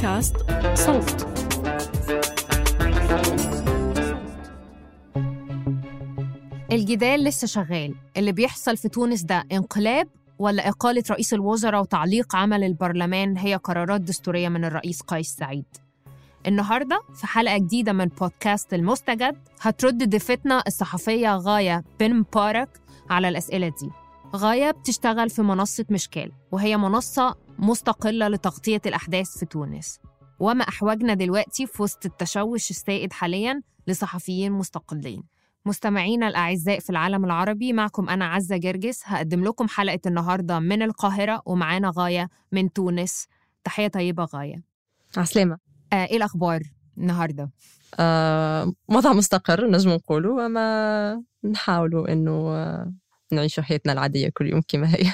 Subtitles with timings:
[0.00, 0.36] بودكاست
[0.74, 1.26] صوت.
[6.72, 7.94] الجدال لسه شغال.
[8.16, 14.00] اللي بيحصل في تونس ده انقلاب ولا إقالة رئيس الوزراء وتعليق عمل البرلمان هي قرارات
[14.00, 15.64] دستورية من الرئيس قيس سعيد.
[16.46, 22.68] النهاردة في حلقة جديدة من بودكاست المستجد هترد ضيفتنا الصحفية غاية بن مبارك
[23.10, 23.90] على الأسئلة دي.
[24.36, 29.98] غاية بتشتغل في منصة مشكال وهي منصة مستقلة لتغطية الأحداث في تونس.
[30.38, 35.22] وما أحوجنا دلوقتي في وسط التشوش السائد حاليا لصحفيين مستقلين.
[35.66, 39.02] مستمعينا الأعزاء في العالم العربي معكم أنا عزة جرجس.
[39.04, 43.26] هقدم لكم حلقة النهاردة من القاهرة ومعانا غاية من تونس.
[43.64, 44.62] تحية طيبة غاية.
[45.16, 45.58] عسلامة.
[45.92, 46.62] آه إيه الأخبار
[46.98, 47.50] النهاردة؟
[48.00, 52.92] آه وضع مستقر نجم نقولوا وما نحاولوا إنه آه
[53.32, 55.12] نعيش حياتنا العادية كل يوم كما هي.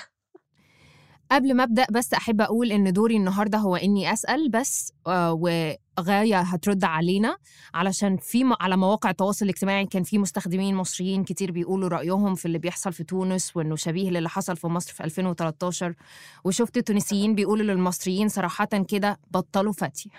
[1.32, 6.40] قبل ما أبدأ بس أحب أقول إن دوري النهارده هو إني أسأل بس آه وغاية
[6.40, 7.36] هترد علينا
[7.74, 12.58] علشان في على مواقع التواصل الاجتماعي كان في مستخدمين مصريين كتير بيقولوا رأيهم في اللي
[12.58, 15.94] بيحصل في تونس وإنه شبيه للي حصل في مصر في 2013
[16.44, 20.10] وشفت تونسيين بيقولوا للمصريين صراحة كده بطلوا فتي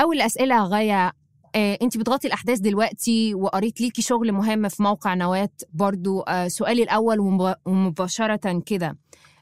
[0.00, 1.12] أول أسئلة غاية
[1.54, 6.82] آه، انت بتغطي الأحداث دلوقتي وقريت ليكي شغل مهم في موقع نواه برضو آه، سؤالي
[6.82, 8.96] الأول ومب- ومباشرة كده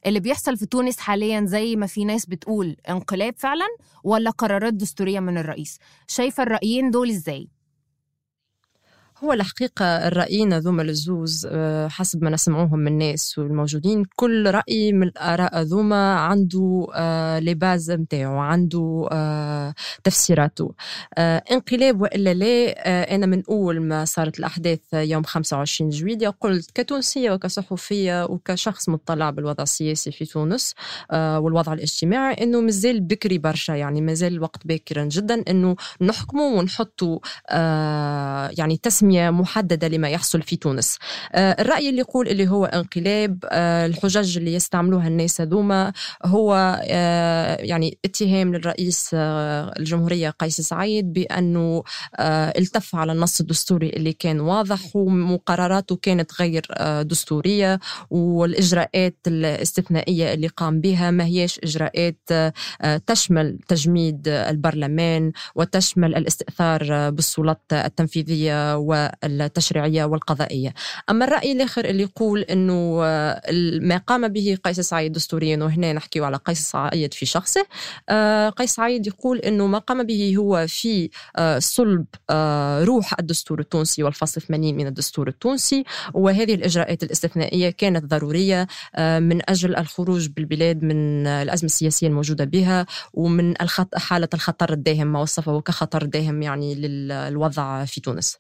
[0.07, 3.67] اللي بيحصل في تونس حاليا زي ما في ناس بتقول انقلاب فعلا
[4.05, 7.49] ولا قرارات دستورية من الرئيس؟ شايفة الرأيين دول إزاي؟
[9.25, 15.03] هو الحقيقة الرأيين ذوما الزوز آه، حسب ما نسمعوهم من الناس والموجودين كل رأي من
[15.03, 20.75] الآراء ذوما عنده آه، لي باز متاعو عنده آه، تفسيراته.
[21.19, 28.25] انقلاب وإلا لا أنا من أول ما صارت الأحداث يوم 25 جويلية قلت كتونسية وكصحفية
[28.25, 30.75] وكشخص مطلع بالوضع السياسي في تونس
[31.13, 33.73] والوضع الاجتماعي أنه مازال بكري برشا.
[33.73, 37.19] يعني مازال الوقت باكرا جدا أنه نحكموا ونحطوا
[37.51, 40.99] آه، يعني تسمية محددة لما يحصل في تونس.
[41.33, 45.93] آه، الرأي اللي يقول اللي هو انقلاب آه، الحجج اللي يستعملوها الناس هذوما
[46.25, 51.83] هو آه، يعني اتهام للرئيس الجمهورية قيس سعيد بأنه
[52.21, 56.67] التف على النص الدستوري اللي كان واضح وقراراته كانت غير
[57.03, 62.29] دستورية والإجراءات الاستثنائية اللي قام بها ما هيش إجراءات
[63.07, 68.77] تشمل تجميد البرلمان وتشمل الاستئثار بالسلطات التنفيذية
[69.25, 70.75] والتشريعية والقضائية
[71.11, 73.43] أما الرأي الآخر اللي يقول أنه آه،
[73.81, 77.67] ما قام به قيس سعيد دستوريا وهنا نحكي على قيس سعيد في شخصه
[78.09, 82.05] آه، قيس سعيد يقول أنه ما قام به هو في آه، صلب
[82.85, 85.85] روح الدستور التونسي والفصل 80 من الدستور التونسي
[86.15, 88.67] وهذه الإجراءات الاستثنائية كانت ضرورية
[88.99, 93.55] من أجل الخروج بالبلاد من الأزمة السياسية الموجودة بها ومن.
[93.97, 98.39] حالة الخطر الداهم ما وصفه كخطر داهم يعني للوضع في تونس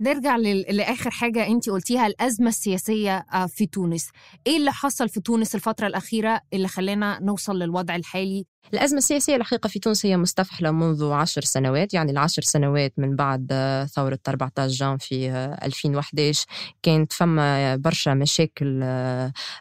[0.00, 4.08] نرجع لآخر حاجة انت قلتيها الأزمة السياسية آه، في تونس.
[4.46, 9.68] إيه اللي حصل في تونس الفترة الأخيرة اللي خلانا نوصل للوضع الحالي؟ الأزمة السياسية الحقيقة
[9.68, 13.52] في تونس هي مستفحلة منذ عشر سنوات يعني العشر سنوات من بعد
[13.94, 16.46] ثورة 14 جان في آه، 2011
[16.82, 18.82] كانت فما برشا مشاكل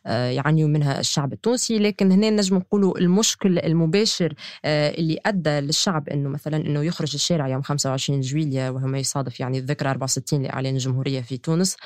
[0.06, 1.80] يعانيوا منها الشعب التونسي.
[1.80, 4.34] لكن هنا نجم نقولوا المشكل المباشر
[4.66, 9.40] آه، اللي أدى للشعب أنه مثلا أنه يخرج الشارع يوم 25 جويلية وهو ما يصادف
[9.40, 11.78] يعني الذكرى 64 لإعلان الجمهورية في تونس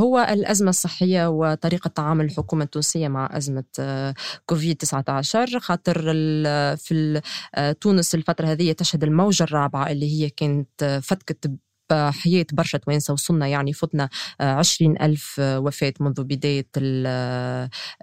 [0.00, 3.64] هو الأزمة الصحية وطريقة تعامل الحكومة التونسية مع أزمة
[4.46, 6.13] كوفيد 19 خاطر
[6.76, 7.20] في
[7.54, 11.50] آه، تونس الفترة هذه تشهد الموجة الرابعة اللي هي كانت آه، فتكت
[11.92, 14.08] حياة برشا توانسة وصلنا يعني فتنا
[14.40, 16.66] عشرين ألف وفاة منذ بداية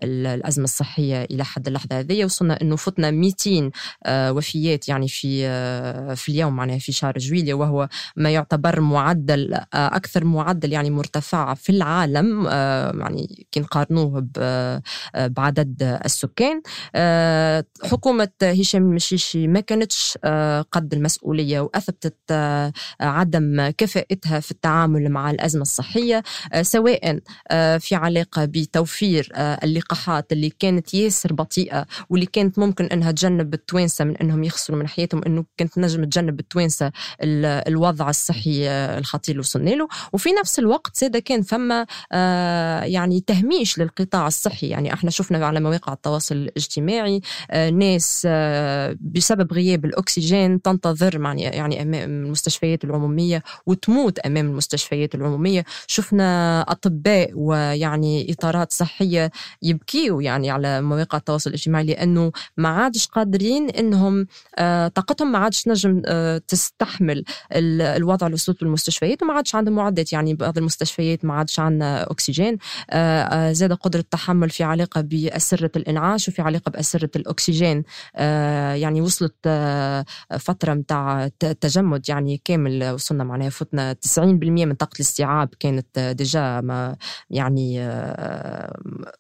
[0.04, 3.72] الأزمة الصحية إلى حد اللحظة هذه وصلنا أنه فتنا 200
[4.08, 5.42] وفيات يعني في
[6.16, 11.70] في اليوم معناها في شهر جويلية وهو ما يعتبر معدل أكثر معدل يعني مرتفع في
[11.72, 12.46] العالم
[13.02, 14.28] يعني كي نقارنوه
[15.16, 16.62] بعدد السكان.
[17.84, 20.18] حكومة هشام المشيشي ما كانتش
[20.72, 22.18] قد المسؤولية وأثبتت
[23.02, 26.24] عدم كفاءتها في التعامل مع الأزمة الصحية
[26.62, 27.20] سواء
[27.80, 34.18] في علاقة بتوفير اللقاحات اللي كانت ياسر بطيئة واللي كانت ممكن أنها تجنب التوانسة من
[34.18, 36.92] أنهم يخسروا من حياتهم أنه كانت نجم تجنب التوانسة
[37.22, 39.88] الوضع الصحي الخطير اللي وصلنا له.
[40.14, 41.86] وفي نفس الوقت زاد كان فما
[42.86, 44.68] يعني تهميش للقطاع الصحي.
[44.68, 47.22] يعني إحنا شفنا على مواقع التواصل الاجتماعي
[47.74, 48.28] ناس
[49.02, 55.66] بسبب غياب الأكسجين تنتظر يعني أمام المستشفيات العمومية وتموت أمام المستشفيات العمومية.
[55.88, 59.32] شفنا أطباء ويعني إطارات صحية
[59.62, 64.28] يبكيوا يعني على مواقع التواصل الاجتماعي لأنه ما عادش قادرين إنهم
[64.58, 67.24] آه طاقتهم ما عادش نجم آه تستحمل
[67.54, 70.14] الوضع اللي وصلت المستشفيات وما عادش عندهم معدات.
[70.14, 72.58] يعني بعض المستشفيات ما عادش عندنا أكسجين
[72.90, 77.84] آه, زاد قدرة التحمل في علاقة بأسرة الإنعاش وفي علاقة بأسرة الأكسجين.
[78.16, 79.36] آه، يعني وصلت
[80.40, 81.28] فترة متاع
[81.62, 86.96] تجمد يعني كامل وصلنا معناها فتنا 90% من طاقة الاستيعاب كانت ديجا ما
[87.30, 87.80] يعني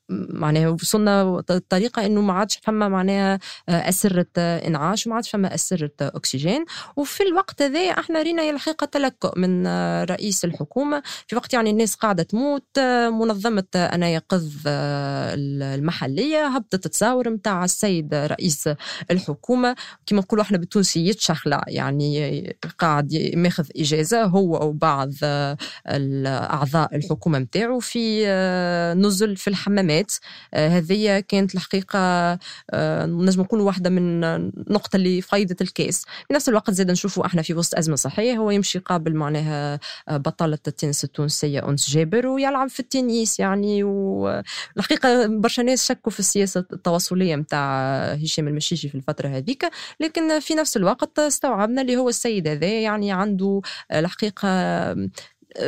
[0.10, 3.39] معناها وصلنا طريقة إنه ما عادش فما معناها
[3.69, 6.66] أسرة إنعاش وما عادش فما أسرة أكسجين.
[6.95, 9.68] وفي الوقت هذا إحنا رينا الحقيقة تلكؤ من
[10.04, 11.04] رئيس الحكومة.
[11.28, 12.80] في وقت يعني الناس قاعدة تموت
[13.10, 18.69] منظمة أنا يقظ المحلية هبطت تصاور متاع السيد رئيس
[19.12, 19.75] الحكومة.
[20.06, 24.20] كما نقولوا إحنا بالتونسي يتشخلع يعني قاعد ماخذ إجازة.
[24.25, 25.12] هو وبعض
[25.88, 28.25] أعضاء الحكومة متاعه في
[28.97, 30.12] نزل في الحمامات.
[30.53, 32.33] هذه كانت الحقيقة
[33.06, 36.06] نجم نقول واحدة من النقطة اللي فايدة الكاس.
[36.27, 39.79] في نفس الوقت زاد نشوفوا إحنا في وسط أزمة صحية هو يمشي قابل معناها
[40.09, 46.65] بطلة التنس التونسية أنس جابر ويلعب في التنس يعني والحقيقة برشا ناس شكوا في السياسة
[46.73, 49.65] التواصلية متاع هشام المشيشي في الفترة هذيك.
[50.00, 53.62] لكن في نفس الوقت استوعبنا اللي هو السيد هذا يعني عنده
[54.11, 54.93] الحقيقة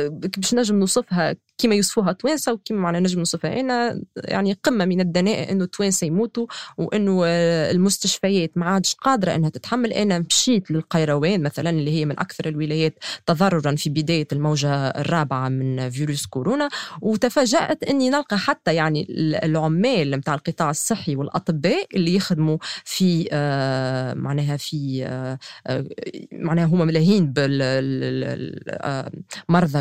[0.08, 5.52] باش نجم نوصفها كما يوصفوها توانسه وكما معنا نجم نوصفها أنا يعني قمة من الدناءه
[5.52, 6.46] إنه التوانسة يموتوا
[6.78, 7.24] وإنه
[7.70, 9.92] المستشفيات ما عادش قادرة إنها تتحمل.
[9.92, 15.90] أنا مشيت للقيروان مثلا اللي هي من أكثر الولايات تضررا في بداية الموجة الرابعة من
[15.90, 16.68] فيروس كورونا.
[17.00, 19.06] وتفاجأت إني نلقى حتى يعني
[19.44, 25.38] العمال نتاع القطاع الصحي والأطباء اللي يخدموا في آه معناها في آه
[26.32, 28.62] معناها هما ملاهين بالمرضى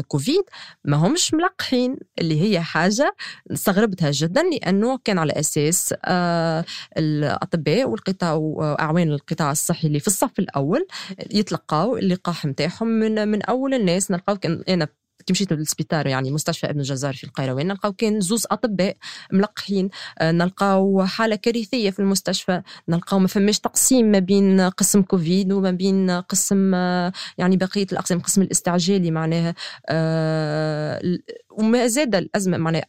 [0.08, 0.44] كوفيد.
[0.86, 3.16] ما همش ملقى ملقحين اللي هي حاجة
[3.52, 6.66] استغربتها جدا لأنه كان على أساس آه
[6.98, 10.88] الأطباء والقطاع وأعوان القطاع الصحي اللي في الصف الأول
[11.32, 14.12] يتلقاو اللقاح نتاعهم من من أول الناس.
[14.12, 14.88] نلقاو كان أنا
[15.26, 18.96] كي مشيت للسبيطار يعني مستشفى ابن الجزار في القيروان نلقاو كان زوز أطباء
[19.32, 19.90] ملقحين.
[20.20, 22.62] آه، نلقاو حالة كارثية في المستشفى.
[22.90, 28.20] نلقاو ما فماش تقسيم ما بين قسم كوفيد وما بين قسم آه، يعني بقية الأقسام
[28.20, 29.56] قسم الاستعجالي معناها.
[31.58, 32.86] وما زاد الأزمة معناها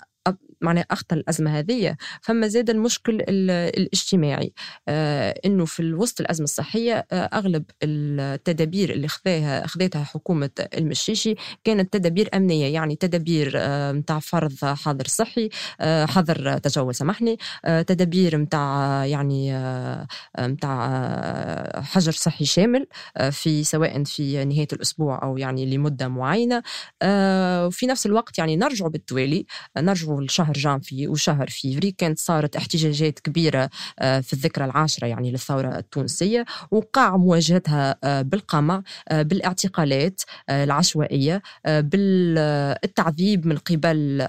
[0.60, 4.52] معناها أخطر الأزمة هذه فما زاد المشكل الاجتماعي.
[4.88, 11.34] آه إنه في وسط الأزمة الصحية آه أغلب التدابير اللي خذاها خذتها حكومة المشيشي
[11.64, 15.48] كانت تدابير أمنية يعني تدابير آه متاع فرض حظر صحي
[15.80, 20.06] آه حظر تجول سامحني آه تدابير متاع يعني آه
[20.38, 22.86] متاع آه حجر صحي شامل
[23.16, 26.62] آه في سواء في نهاية الأسبوع أو يعني لمدة معينة.
[27.02, 29.46] آه وفي نفس الوقت يعني نرجع بالتوالي
[29.78, 35.78] نرجع لشهر جانفي وشهر فيفري كانت صارت احتجاجات كبيرة آه، في الذكرى العاشرة يعني للثورة
[35.78, 44.26] التونسية وقع مواجهتها آه، بالقمع آه، بالاعتقالات العشوائية بالتعذيب من قبل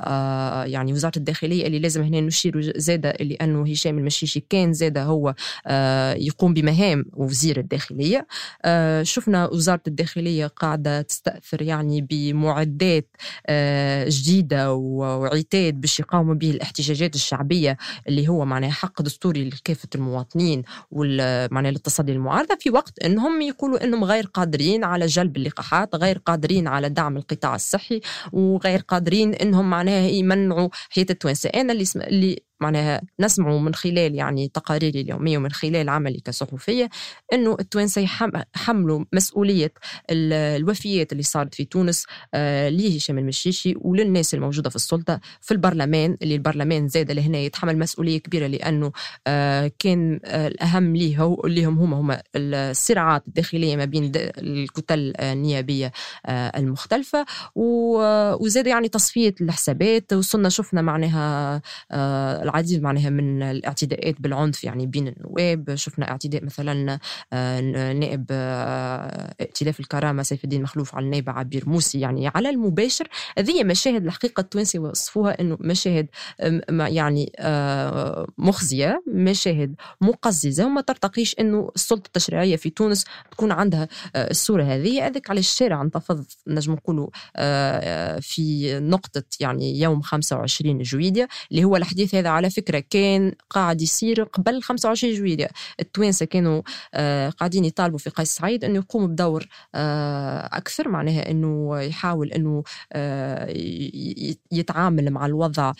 [0.71, 5.35] يعني وزارة الداخلية اللي لازم هنا نشير زادة لأنه هشام المشيشي كان زادة هو
[6.17, 8.27] يقوم بمهام وزير الداخلية.
[9.01, 13.09] شفنا وزارة الداخلية قاعدة تستأثر يعني بمعدات
[14.21, 21.71] جديدة وعتاد باش يقاوموا به الاحتجاجات الشعبية اللي هو معناها حق دستوري لكافة المواطنين ومعناها
[21.71, 26.89] للتصدي للمعارضه في وقت إنهم يقولوا إنهم غير قادرين على جلب اللقاحات غير قادرين على
[26.89, 28.01] دعم القطاع الصحي
[28.33, 31.49] وغير قادرين إنهم معناها يمنعوا حياه التوانسة.
[31.49, 36.89] أنا اللي, اللي معناها نسمع من خلال يعني تقاريري اليومية ومن خلال عملي كصحفية
[37.33, 39.73] إنه التوانسة يحملوا مسؤولية
[40.11, 46.35] الوفيات اللي صارت في تونس آه لهشام المشيشي وللناس الموجودة في السلطة في البرلمان اللي
[46.35, 48.91] البرلمان زاد لهنا يتحمل مسؤولية كبيرة لأنه
[49.27, 55.13] آه كان آه الأهم ليه هو اللي هم هما هما الصراعات الداخلية ما بين الكتل
[55.19, 55.91] النيابية
[56.25, 61.61] آه المختلفة وزاد يعني تصفية الحسابات وصلنا شفنا معناها
[62.45, 65.75] العديد معناها من الاعتداءات بالعنف يعني بين النواب.
[65.75, 66.99] شفنا اعتداء مثلا
[67.33, 67.61] آه،
[67.93, 71.99] نائب آه، ائتلاف الكرامة سيف الدين مخلوف على النائب عبير موسي.
[71.99, 76.07] يعني على المباشر هذه مشاهد الحقيقة التوانسه وصفوها إنه مشاهد
[76.79, 80.65] يعني آه، مخزية مشاهد مقززة.
[80.65, 85.07] وما ترتقيش إنه السلطة التشريعية في تونس تكون عندها الصورة هذه.
[85.07, 87.07] هذاك على الشارع انتفض نجم نقولوا
[88.19, 94.23] في نقطة يعني يوم 25 جويليا اللي هو الحديث هذا على فكرة كان قاعد يصير
[94.23, 95.49] قبل 25 جويليا
[95.79, 96.61] التوانسة كانوا
[96.93, 102.63] آه، قاعدين يطالبوا في قيس سعيد إنه يقوم بدور آه، أكثر معناها إنه يحاول إنه
[102.93, 103.53] آه،
[104.51, 105.73] يتعامل مع الوضع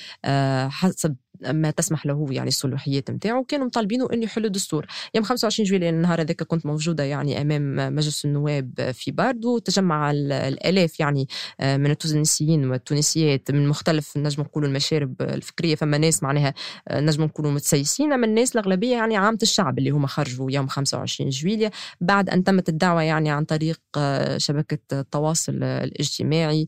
[0.70, 4.86] حسب ما تسمح له يعني الصلاحيات نتاعو كانوا مطالبينه إنه يحلوا دستور.
[5.16, 11.00] يوم 25 جويلية النهار هذاك كنت موجودة يعني أمام مجلس النواب في باردو تجمع الألاف
[11.00, 11.28] يعني
[11.60, 16.54] آه، من التونسيين والتونسيات من مختلف نجم نقولوا المشارب الفكرية فما ناس معناها
[16.88, 21.30] آه، نجم نقولوا متسيسين أما الناس الأغلبية يعني عامة الشعب اللي هما خرجوا يوم 25
[21.30, 21.72] جويلية.
[22.02, 26.68] بعد أن تمت الدعوة يعني عن طريق آه، شبكة التواصل الاجتماعي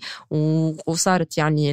[0.87, 1.67] وصارت يعني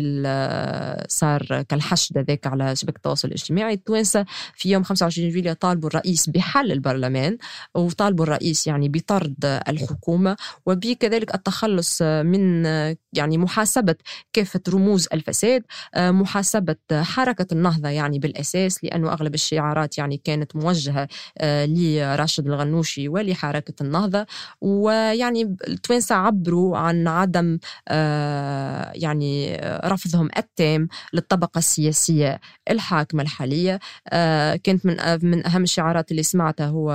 [1.09, 3.75] صار كالحشد هذاك على شبكه التواصل الاجتماعي.
[3.75, 4.25] التوانسة
[4.55, 7.39] في يوم 25 جويلية طالبوا الرئيس بحل البرلمان
[7.75, 10.37] وطالبوا الرئيس يعني بطرد الحكومة
[10.67, 12.65] وبكذلك التخلص من
[13.13, 13.95] يعني محاسبة
[14.33, 15.63] كافة رموز الفساد
[15.97, 23.83] محاسبة حركة النهضة يعني بالأساس لأنه أغلب الشعارات يعني كانت موجهة آه، لراشد الغنوشي ولحركة
[23.83, 24.27] النهضة.
[24.61, 32.41] ويعني التوانسة عبروا عن عدم آه، يعني رفضهم التام للطبقة السياسية
[32.75, 33.79] الحاكمة الحالية.
[34.09, 36.91] آه، كانت من من أهم الشعارات اللي سمعتها هو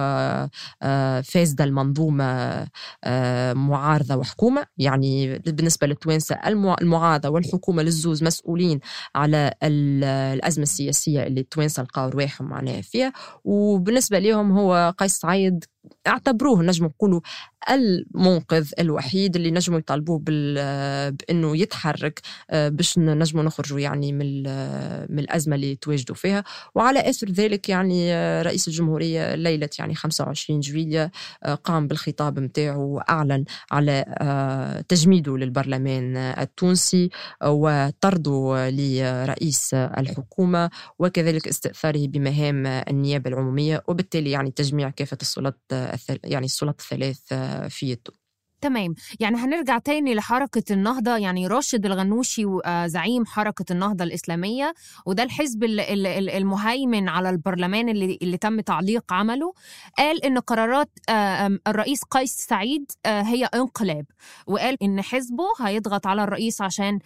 [0.82, 2.68] آه، فاسدة المنظومة
[3.04, 4.66] آه، معارضة وحكومة.
[4.78, 6.36] يعني بالنسبة للتوانسة
[6.82, 8.80] المعارضة والحكومة للزوز مسؤولين
[9.16, 13.14] على الأزمة السياسية اللي التوانسة لقاو رواحهم معناها فيها.
[13.44, 15.66] وبالنسبة لهم هو قيس سعيد
[16.08, 17.22] اعتبروه نجم نقولوا
[17.70, 24.44] المنقذ الوحيد اللي نجموا يطالبوه بإنه يتحرك آه، باش نجموا نخرجوا يعني من
[25.12, 26.44] من الأزمة اللي تواجدوا فيها.
[26.76, 31.12] وعلى آثر ذلك يعني آه، رئيس الجمهورية ليلة يعني 25 جويليا
[31.44, 34.06] آه، قام بالخطاب نتاعو وأعلن على
[34.90, 37.10] تجميده للبرلمان التونسي
[37.46, 45.60] وطرده لرئيس الحكومة وكذلك استئثاره بمهام النيابة العمومية وبالتالي يعني تجميع كافة السلطات
[46.24, 47.98] يعني السلطات الثلاث في
[48.62, 48.96] تمام.
[49.20, 51.18] يعني هنرجع تاني لحركة النهضة.
[51.18, 54.74] يعني راشد الغنوشي آه، زعيم حركة النهضة الإسلامية
[55.06, 59.54] وده الحزب المهيمن على البرلمان اللي, اللي تم تعليق عمله
[59.98, 64.06] قال إن قرارات آه، الرئيس قيس سعيد آه، هي انقلاب
[64.48, 67.00] وقال إن حزبه هيضغط على الرئيس عشان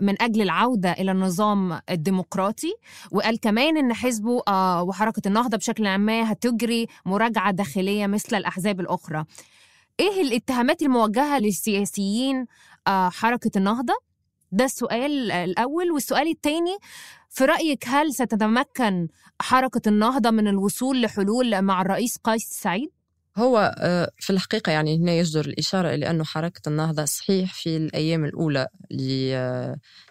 [0.00, 2.74] من أجل العودة إلى النظام الديمقراطي
[3.12, 4.42] وقال كمان إن حزبه
[4.82, 9.24] وحركة النهضة بشكل عام هتجري مراجعة داخلية مثل الأحزاب الأخرى.
[10.02, 12.46] إيه الاتهامات الموجهة للسياسيين
[12.86, 13.94] آه، حركة النهضة؟
[14.52, 15.90] ده السؤال الأول.
[15.90, 16.76] والسؤال الثاني
[17.30, 19.08] في رأيك هل ستتمكن
[19.42, 22.90] حركة النهضة من الوصول لحلول مع الرئيس قيس سعيد؟
[23.36, 28.24] هو آه، في الحقيقة يعني هنا يجدر الإشارة إلى أنه حركة النهضة صحيح في الأيام
[28.24, 28.66] الأولى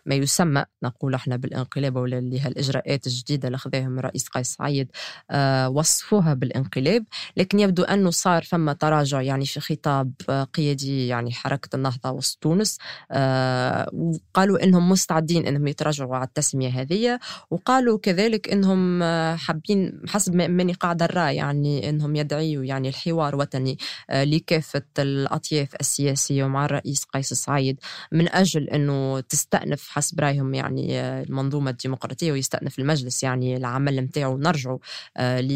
[0.06, 4.92] لما يسمى نقول إحنا بالانقلاب ولا اللي هالإجراءات الجديدة اللي أخذهم الرئيس قيس سعيد
[5.32, 7.06] آه، وصفوها بالانقلاب.
[7.38, 10.14] لكن يبدو أنه صار فما تراجع يعني في خطاب
[10.54, 12.78] قيادي يعني حركة النهضة وسط تونس.
[13.12, 17.20] آه، وقالوا أنهم مستعدين أنهم يتراجعوا على التسمية هذه.
[17.52, 19.04] وقالوا كذلك أنهم
[19.36, 23.78] حابين حسب ماني قاعدة الرأي يعني أنهم يدعيوا يعني الحوار حوار وطني
[24.10, 27.80] آه، لكافة الأطياف السياسية ومع الرئيس قيس سعيد.
[28.12, 34.38] من أجل أنه تستأنف حسب رأيهم يعني آه، المنظومة الديمقراطية ويستأنف المجلس يعني العمل نتاعو.
[34.38, 34.80] نرجعوا
[35.18, 35.52] آه، ل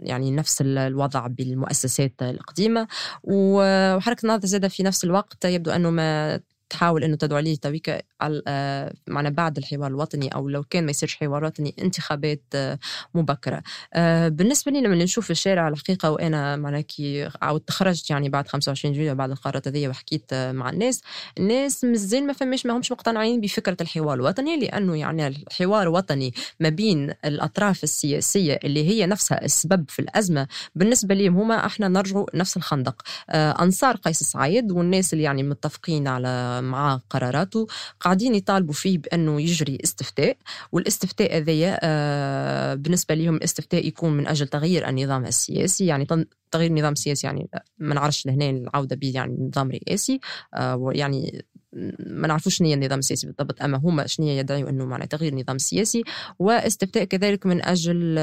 [0.00, 2.88] يعني نفس الوضع بالمؤسسات القديمة.
[3.24, 6.40] وحركة النهضة زادة في نفس الوقت يبدو أنه ما
[6.70, 7.56] تحاول إنه تدعو عليه.
[7.56, 12.42] تويكا على آه، معنا بعد الحوار الوطني أو لو كان ما يصيرش حوار وطني انتخابات
[12.54, 12.78] آه،
[13.14, 13.62] مبكرة.
[13.94, 18.94] آه، بالنسبة لي لما نشوف الشارع الحقيقة وأنا معنا كي عاود تخرجت يعني بعد 25
[18.94, 21.00] جويلية بعد القرارات هذه وحكيت مع الناس
[21.38, 26.68] الناس مازال ما فماش ما همش مقتنعين بفكرة الحوار الوطني لأنه يعني الحوار الوطني ما
[26.68, 32.56] بين الأطراف السياسية اللي هي نفسها السبب في الأزمة بالنسبة لي هما إحنا نرجعوا نفس
[32.56, 33.02] الخندق.
[33.30, 37.66] أنصار قيس سعيد والناس اللي يعني متفقين على مع قراراته.
[38.00, 40.36] قاعدين يطالبوا فيه بأنه يجري استفتاء
[40.72, 46.06] والاستفتاء هذايا آه، بالنسبة لهم استفتاء يكون من أجل تغيير النظام السياسي يعني
[46.50, 47.48] تغيير النظام السياسي يعني
[47.78, 50.20] ما نعرفش لهنا العودة به يعني نظام رئاسي
[50.54, 55.06] آه، يعني ما نعرفوش شنو هي النظام السياسي بالضبط أما هما شنو يدعوا إنه معنى
[55.06, 56.02] تغيير النظام السياسي
[56.38, 58.14] واستفتاء كذلك من أجل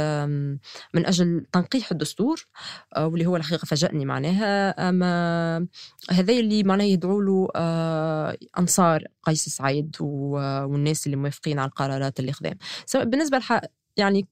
[0.94, 2.48] من أجل تنقيح الدستور
[2.96, 5.68] آه، واللي هو الحقيقة فاجأني معناها أما
[6.10, 12.32] هذا اللي معناه يدعوا له آه، أنصار قيس سعيد والناس اللي موافقين على القرارات اللي
[12.32, 13.62] خذاها سواء بالنسبة لح
[13.98, 14.28] يعني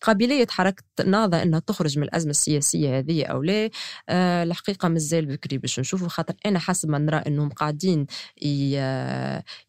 [0.00, 3.70] قابلية حركة النهضة أنها تخرج من الأزمة السياسية هذه أو لا
[4.08, 8.06] أه الحقيقة مازال بكري باش نشوفوا خاطر أنا حسب ما نرى أنهم قاعدين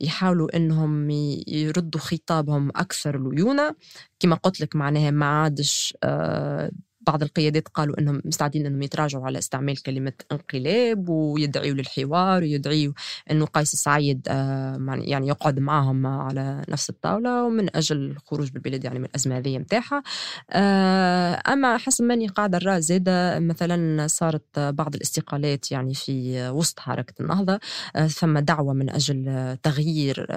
[0.01, 1.09] يحاولوا أنهم
[1.48, 3.75] يردوا خطابهم أكثر ليونة.
[4.19, 6.71] كما قلت لك معناها ما عادش أه
[7.09, 12.93] بعض القيادات قالوا إنهم مستعدين إنهم يتراجعوا على استعمال كلمة انقلاب ويدعيوا للحوار ويدعيوا
[13.31, 18.99] إنه قيس سعيد آه، يعني يقعد معهم على نفس الطاولة ومن أجل الخروج بالبلاد يعني
[18.99, 20.03] من الأزمة هذه نتاعها
[20.51, 27.13] آه، أما حسب ماني قاعدة نرى زاده مثلا صارت بعض الاستقالات يعني في وسط حركة
[27.19, 27.59] النهضة
[27.95, 30.27] آه، ثم دعوة من أجل تغيير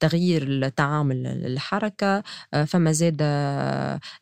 [0.00, 2.22] تغيير التعامل الحركه
[2.66, 3.22] فما زاد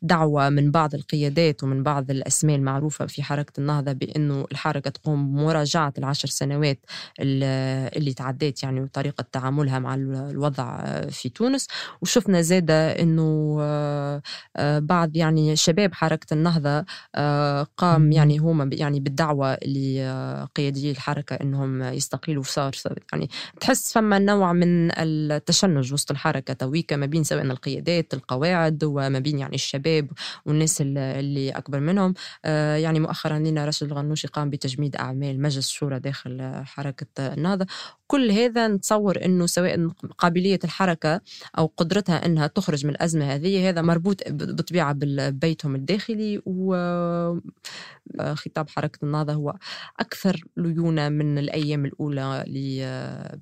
[0.01, 5.93] دعوة من بعض القيادات ومن بعض الأسماء المعروفة في حركة النهضة بأنه الحركة تقوم بمراجعة
[5.97, 6.79] العشر سنوات
[7.19, 11.67] اللي تعديت يعني وطريقة تعاملها مع الوضع في تونس.
[12.01, 19.53] وشفنا زادة أنه آه، بعض يعني شباب حركة النهضة آه، قام يعني هما يعني بالدعوة
[19.53, 22.71] لقيادي الحركة أنهم يستقيلوا صار
[23.13, 29.19] يعني تحس فما نوع من التشنج وسط الحركة تويكا ما بين سواء القيادات القواعد وما
[29.19, 30.09] بين يعني الشباب
[30.45, 32.13] والناس اللي أكبر منهم.
[32.45, 37.65] آه، يعني مؤخرا لنا رشد الغنوشي قام بتجميد أعمال مجلس الشورى داخل حركة النهضة.
[38.07, 39.87] كل هذا نتصور أنه سواء
[40.17, 41.21] قابلية الحركة
[41.57, 46.41] أو قدرتها أنها تخرج من الأزمة هذه هذا مربوط بطبيعة ببيتهم الداخلي.
[46.45, 46.75] و
[48.19, 48.35] آه،
[48.69, 49.55] حركة النهضة هو
[49.99, 52.43] أكثر ليونة من الأيام الأولى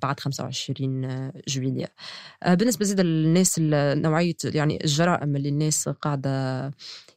[0.02, 1.86] بعد 25 جويلية.
[2.42, 6.70] آه، بالنسبة زيد للناس نوعية يعني الجرائم اللي الناس قاعدة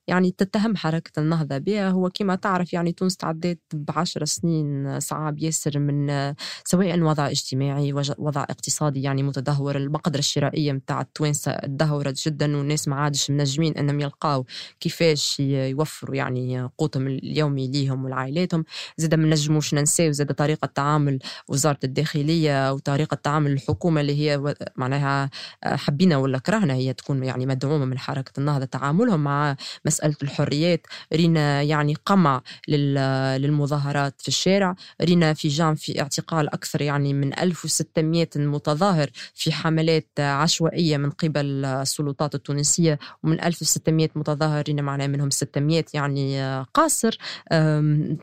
[0.10, 1.90] يعني تتهم حركة النهضة بها.
[1.90, 6.34] هو كما تعرف يعني تونس تعدت بعشر سنين صعب ياسر من
[6.66, 9.76] سواء وضع اجتماعي وضع اقتصادي يعني متدهور.
[9.78, 14.46] المقدرة الشرائية متاع التوانسة تدهورت جدا والناس ما عادش منجمين إنهم يلقاو
[14.80, 18.64] كيفاش يوفروا يعني قوتهم اليومي ليهم ولعائلاتهم.
[18.98, 25.30] زاد ما نجموش ننساو زاد طريقة تعامل وزارة الداخلية وطريقة تعامل الحكومة اللي هي معناها
[25.64, 28.66] حبينا ولا كرهنا هي تكون يعني مدعومة من حركة النهضة.
[28.66, 29.56] تعاملهم مع
[30.00, 37.14] مسألة الحريات رينا يعني قمع للمظاهرات في الشارع رينا في جام في اعتقال أكثر يعني
[37.14, 45.08] من 1600 متظاهر في حملات عشوائية من قبل السلطات التونسية ومن 1600 متظاهر رينا معناها
[45.08, 46.42] منهم 600 يعني
[46.74, 47.18] قاصر.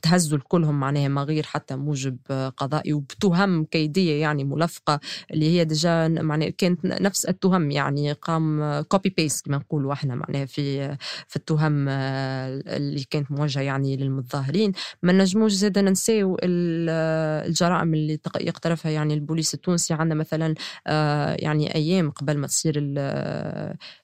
[0.03, 2.17] تهزوا الكلهم معناها ما غير حتى موجب
[2.57, 9.15] قضائي وبتهم كيدية يعني ملفقة اللي هي déjà معناها كانت نفس التهم يعني قام copy
[9.17, 10.97] paste كما نقولوا إحنا معناها في
[11.29, 11.66] في التهم.
[11.67, 14.73] التهم اللي كانت موجهة يعني للمتظاهرين.
[15.03, 19.95] ما نجموش زاد ننساو الجرائم اللي يقترفها يعني البوليس التونسي.
[19.95, 20.55] عندنا مثلا
[20.87, 22.75] آه، يعني أيام قبل ما تصير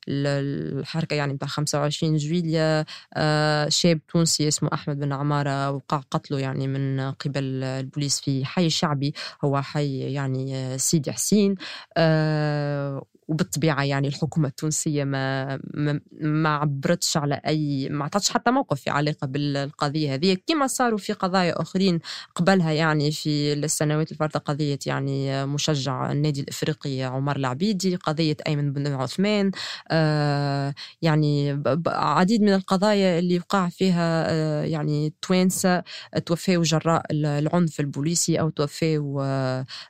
[0.08, 6.68] الحركة يعني بتاع 25 جويليا آه، شاب تونسي اسمه أحمد بن عمارة وقع قتله يعني
[6.68, 9.14] من قبل البوليس في حي شعبي.
[9.44, 11.54] هو حي يعني سيدي حسين.
[11.96, 18.80] آه، وبالطبيعة يعني الحكومة التونسية ما ما, ما عبرتش على اي ما عطتش حتى موقف
[18.80, 21.98] في علاقة بالقضية هذه كما صاروا في قضايا أخرين
[22.34, 24.38] قبلها يعني في السنوات الفارطة.
[24.38, 29.50] قضية يعني مشجع النادي الإفريقي عمر العبيدي قضية أيمن بن عثمان
[29.90, 35.82] آه يعني عديد من القضايا اللي وقع فيها آه يعني توانسة
[36.26, 39.22] توفاوا جراء العنف البوليسي أو توفاوا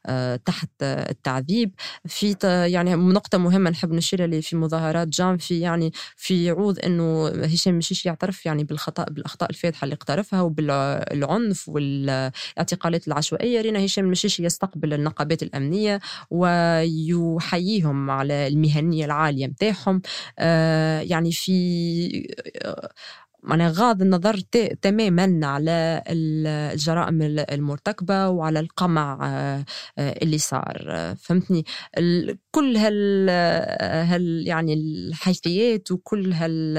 [0.06, 1.74] آه تحت التعذيب.
[2.06, 2.36] في
[2.72, 7.28] يعني نقطه نقطة مهمة نحب نشير اللي في مظاهرات جام في يعني في عوض إنه
[7.28, 13.60] هشام مشيش يعترف يعني بالخطأ بالأخطاء الفادحة اللي اقترفها وبالعنف والاعتقالات العشوائية.
[13.60, 20.02] رينا هشام مشيش يستقبل النقابات الأمنية ويحييهم على المهنية العالية متاعهم.
[20.38, 21.52] آه يعني في
[23.42, 24.40] معناها غاض النظر
[24.82, 29.64] تماما على الجرائم المرتكبة وعلى القمع آه،
[29.98, 31.14] آه، اللي صار.
[31.18, 31.64] فهمتني؟
[32.50, 33.30] كل هال,
[33.80, 36.74] هال يعني الحيثيات وكل هال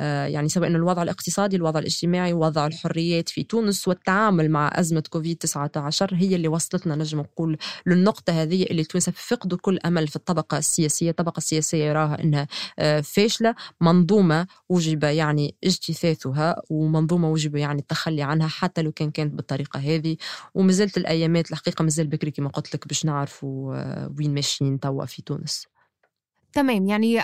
[0.00, 5.36] آه، يعني سواء الوضع الاقتصادي الوضع الاجتماعي وضع الحريات في تونس والتعامل مع أزمة كوفيد
[5.36, 10.58] 19 هي اللي وصلتنا نجم نقول للنقطة هذه اللي التوانسة فقدوا كل أمل في الطبقة
[10.58, 11.10] السياسية.
[11.10, 12.46] الطبقة السياسية يراها أنها
[13.02, 19.80] فاشلة منظومة وجب يعني اجتثاثها ومنظومة وجب يعني التخلي عنها حتى لو كان كانت بالطريقة
[19.80, 20.16] هذه.
[20.54, 23.74] ومازالت الأيامات الحقيقة مازال بكري كما قلت لك باش نعرفوا
[24.18, 25.66] وين ماشيين توا في تونس.
[26.52, 27.20] تمام يعني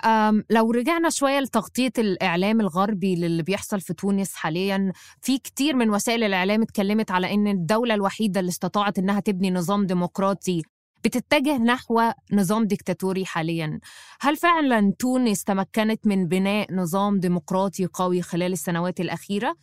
[0.51, 6.25] لو رجعنا شوية لتغطية الإعلام الغربي للي بيحصل في تونس حاليا في كتير من وسائل
[6.25, 10.63] الإعلام اتكلمت على أن الدولة الوحيدة اللي استطاعت أنها تبني نظام ديمقراطي
[11.05, 13.81] بتتجه نحو نظام ديكتاتوري حاليا.
[14.21, 19.55] هل فعلا تونس تمكنت من بناء نظام ديمقراطي قوي خلال السنوات الأخيرة؟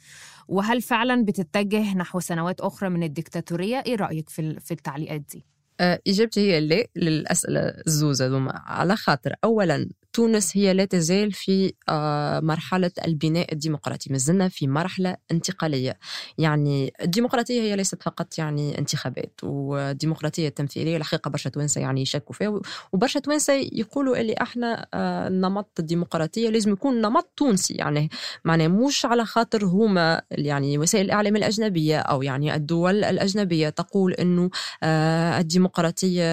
[0.47, 5.45] وهل فعلا بتتجه نحو سنوات أخرى من الديكتاتورية؟ إيه رأيك في التعليقات دي؟
[5.79, 12.39] آه، إجابتي هي لا للأسئلة الزوزة على خاطر أولا تونس هي لا تزال في آه،
[12.39, 14.11] مرحلة البناء الديمقراطي.
[14.11, 15.99] مازلنا في مرحلة انتقالية.
[16.37, 22.61] يعني الديمقراطية هي ليست فقط يعني انتخابات والديمقراطية التمثيلية الحقيقة برشا توانسة يعني يشكوا فيها
[22.93, 27.73] وبرشا توانسة يقولوا اللي إحنا آه، نمط الديمقراطية لازم يكون نمط تونسي.
[27.73, 28.09] يعني
[28.45, 34.49] معناه مش على خاطر هما يعني وسائل الإعلام الأجنبية أو يعني الدول الأجنبية تقول إنه
[34.83, 36.23] آه، الديمقراطية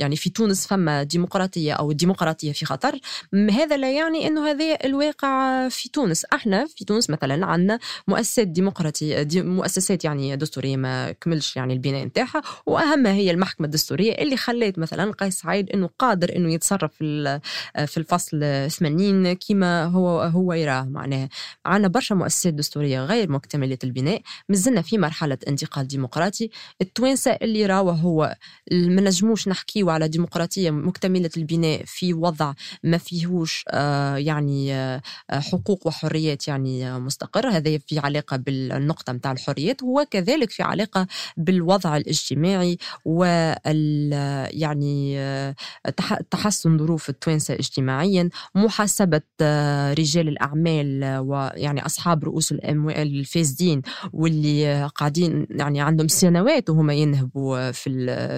[0.00, 2.98] يعني في تونس فما ديمقراطية أو الديمقراطية في خطر.
[3.34, 6.24] هذا لا يعني إنه هذا الواقع في تونس.
[6.24, 12.04] إحنا في تونس مثلا عندنا مؤسسات ديمقراطية دي مؤسسات يعني دستورية ما كملش يعني البناء
[12.04, 12.42] نتاعها.
[12.66, 17.40] وأهمها هي المحكمة الدستورية اللي خلات مثلا قيس سعيد إنه قادر إنه يتصرف في
[17.86, 21.28] في الفصل 80 كما هو هو يراه معناها.
[21.66, 24.22] عندنا برشا مؤسسات دستورية غير مكتملة البناء.
[24.48, 26.50] مازلنا في مرحلة انتقال ديمقراطي.
[26.80, 28.36] التوانسة اللي راوا هو
[28.76, 35.02] ما نجموش نحكيو على ديمقراطية مكتملة البناء في وضع ما في فيهوش آه، يعني آه،
[35.30, 37.50] حقوق وحريات يعني مستقرة.
[37.50, 44.12] هذا في علاقة بالنقطة متاع الحريات وكذلك في علاقة بالوضع الاجتماعي وال
[44.52, 45.54] يعني آه،
[46.30, 49.20] تحسن ظروف التوانسة اجتماعيا محاسبة
[49.92, 57.90] رجال الأعمال ويعني أصحاب رؤوس الأموال الفاسدين واللي قاعدين يعني عندهم سنوات وهم ينهبوا في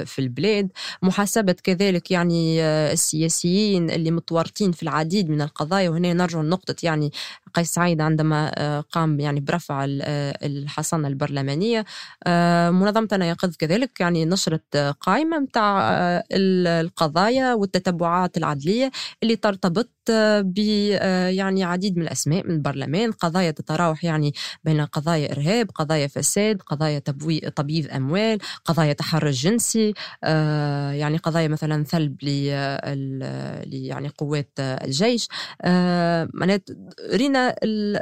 [0.06, 0.68] في البلاد
[1.02, 5.90] محاسبة كذلك يعني السياسيين اللي متورطين في العديد من القضايا.
[5.90, 7.10] وهنا نرجع لنقطة يعني
[7.54, 11.84] قيس سعيد عندما آه، قام يعني برفع آه، الحصانة البرلمانية.
[12.26, 15.80] آه، منظمتنا يقظ كذلك يعني نشرت قائمة متاع
[16.32, 18.90] القضايا والتتبعات العدلية
[19.22, 20.58] اللي ترتبط ب
[21.28, 23.12] يعني عديد من الأسماء من البرلمان.
[23.12, 24.32] قضايا تتراوح يعني
[24.64, 29.94] بين قضايا إرهاب قضايا فساد قضايا تبويض أموال قضايا تحرش جنسي
[30.92, 32.28] يعني قضايا مثلا ثلب ل
[33.72, 35.28] يعني قوات الجيش.
[36.34, 36.70] معنات
[37.64, 38.00] رينا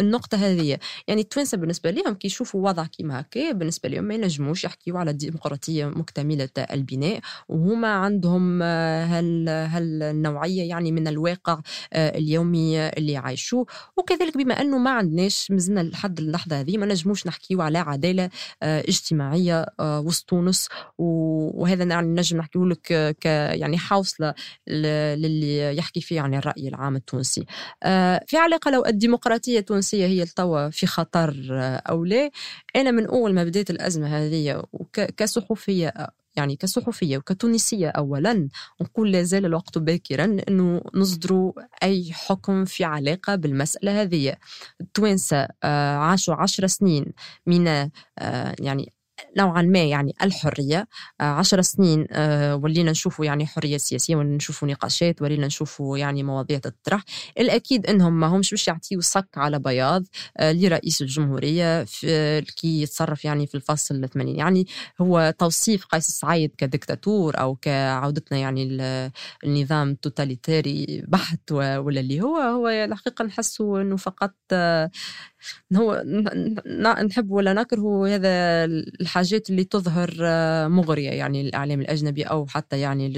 [0.00, 0.78] النقطة هذه.
[1.08, 3.52] يعني التوانسة بالنسبة لهم كي يشوفوا وضع كيما هكا.
[3.52, 7.20] بالنسبة لهم ما ينجموش يحكيوا على ديمقراطية مكتملة البناء.
[7.48, 11.60] وهما عندهم هال هالنوعية يعني من الواقع
[11.94, 13.66] اليومي اللي يعيشوه.
[13.96, 18.30] وكذلك بما أنه ما عندناش مازلنا لحد اللحظة هذه ما نجموش نحكيوا على عدالة
[18.62, 20.68] اجتماعية وسط تونس.
[20.98, 24.34] وهذا يعني نجم نحكيه لك ك يعني حوصلة
[24.66, 27.46] للي يحكي فيه عن الرأي العام التونسي.
[28.26, 31.34] في علاقة لو الديمقراطية التونسية هي التوا في خطر
[31.88, 32.30] أو لا
[32.76, 34.62] أنا من أول ما بديت الأزمة هذه
[35.16, 35.92] كصحفية
[36.36, 38.48] يعني كصحفية وكتونسية أولا
[38.80, 41.52] نقول لا زال الوقت باكرا أنه نصدروا
[41.82, 44.36] أي حكم في علاقة بالمسألة هذه.
[44.80, 47.04] التوانسة آه، عاشوا عشر سنين
[47.46, 47.90] من آه،
[48.60, 48.92] يعني
[49.36, 50.88] نوعا ما يعني الحرية.
[51.20, 56.22] آه، عشر سنين آه، ولينا نشوفوا يعني حرية سياسية ولينا نشوفوا نقاشات ولينا نشوفوا يعني
[56.22, 57.04] مواضيع تطرح.
[57.38, 60.04] الأكيد أنهم ما همش باش يعطيوا صك على بياض
[60.36, 64.66] آه، لرئيس الجمهورية في كي يتصرف يعني في الفصل 80 يعني
[65.00, 68.78] هو توصيف قيس سعيد كدكتاتور أو كعودتنا يعني
[69.44, 74.34] النظام التوتاليتاري بحت ولا اللي هو هو الحقيقة نحسه أنه فقط
[75.76, 76.02] هو
[77.06, 78.64] نحب ولا نكره هذا
[79.00, 80.10] الحاجات اللي تظهر
[80.68, 83.08] مغرية يعني للإعلام الأجنبي أو حتى يعني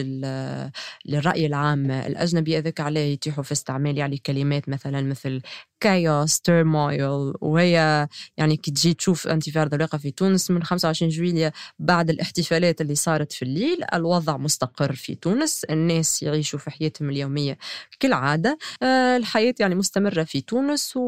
[1.06, 1.90] للرأي العام.
[1.90, 5.40] الأجنبي هذاك علاش يطيحوا في استعمال يعني كلمات مثلا مثل
[5.80, 12.10] chaos turmoil وهي يعني كي تجي تشوف انتفاضة الواقع في تونس من 25 جويلية بعد
[12.10, 17.58] الاحتفالات اللي صارت في الليل الوضع مستقر في تونس الناس يعيشوا في حياتهم اليومية
[18.00, 18.58] كالعادة.
[18.82, 20.98] آه، الحياة يعني مستمرة في تونس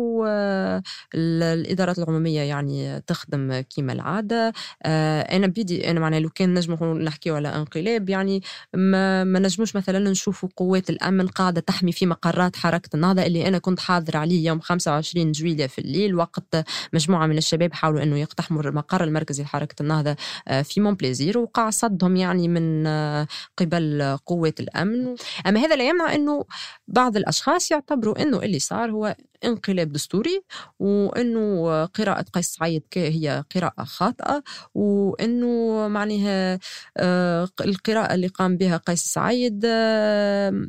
[1.14, 4.52] والإدارات العمومية يعني تخدم كما العادة.
[4.82, 8.42] آه، أنا بيدي أنا معناها لو كان نجم نحكيو على انقلاب يعني
[8.74, 13.58] ما, ما نجموش مثلا نشوفوا قوات الأمن قاعدة تحمي في مقرات حركة النهضة اللي أنا
[13.58, 18.62] كنت حاضر عليه يوم 25 جويلية في الليل وقت مجموعة من الشباب حاولوا أنه يقتحموا
[18.62, 20.16] المقر المركزي لحركة النهضة
[20.48, 23.26] آه، في مونبليزير وقع صدهم يعني من آه،
[23.58, 25.14] قبل قوات الأمن.
[25.46, 26.44] أما هذا لا يمنع أنه
[26.88, 30.42] بعض الأشخاص يعتبروا أنه اللي صار هو انقلاب دستوري
[30.90, 34.42] وإنه قراءة قيس سعيد هي قراءة خاطئة
[34.74, 36.58] وإنه معناها
[36.96, 40.66] آه، القراءة اللي قام بها قيس سعيد آه،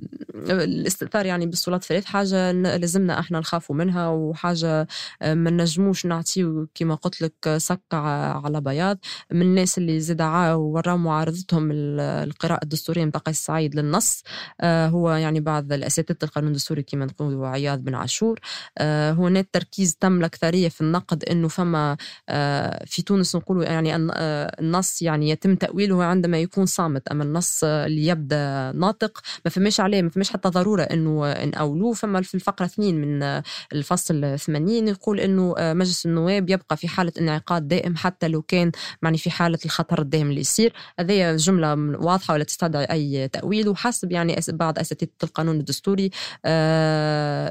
[0.49, 4.87] الاستئثار يعني بالسلطات ثلاث حاجة لازمنا إحنا نخافوا منها وحاجة
[5.21, 7.97] آه، ما نجموش نعطيو كما قلت لك سكة
[8.45, 8.97] على بياض.
[9.31, 10.21] من الناس اللي زاد
[10.55, 14.23] وراو معارضتهم القراءة الدستورية نتاع قيس سعيد للنص
[14.63, 18.39] هو يعني بعض الأساتذة القانون الدستوري كما نقولوا عياض بن عاشور
[18.77, 21.97] آه، هناك تركيز تم الأكثرية في النقد أنه فما
[22.29, 27.63] آه، في تونس نقولوا يعني آه، النص يعني يتم تأويله عندما يكون صامت أما النص
[27.63, 32.65] اللي يبدأ ناطق ما فماش عليه ما فماش حتى ضرورة أنه نأولوه فما في الفقرة
[32.65, 33.41] 2 من
[33.73, 38.71] الفصل 80 يقول أنه مجلس النواب يبقى في حالة انعقاد دائم حتى لو كان
[39.03, 40.73] يعني في حالة الخطر الداهم اللي يصير.
[40.99, 46.09] هذه جملة واضحة ولا تستدعي أي تأويل؟ وحسب يعني بعض أساتذة القانون الدستوري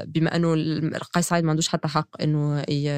[0.05, 0.55] بما أنه
[1.13, 2.21] قيس سعيد ما عندوش حتى حق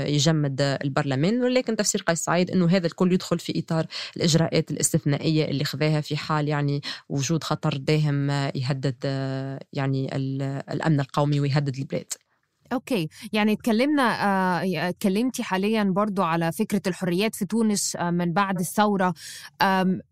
[0.08, 3.86] يجمد البرلمان ولكن تفسير قيس سعيد إنه هذا الكل يدخل في إطار
[4.18, 8.96] الإجراءات الاستثنائية اللي خذاها في حال يعني وجود خطر داهم يهدد
[9.74, 10.16] يعني
[10.74, 12.14] الأمن القومي ويهدد البلاد.
[12.74, 13.08] okay.
[13.34, 19.14] يعني اتكلمنا آه اتكلمتي حاليا برضو على فكرة الحريات في تونس آه من بعد الثورة.